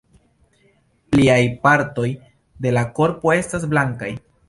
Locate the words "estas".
3.41-3.73